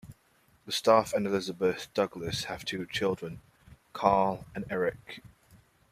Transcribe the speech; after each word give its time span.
Gustaf 0.65 1.13
and 1.13 1.27
Elisabeth 1.27 1.87
Douglas 1.93 2.45
have 2.45 2.65
two 2.65 2.87
children, 2.87 3.39
Carl 3.93 4.47
and 4.55 4.65
Eric. 4.67 5.21